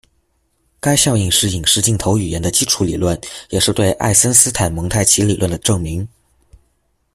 [0.79, 6.07] 该效应是影视镜头语言的基础理论，也是对爱森斯坦蒙太奇理论的证明。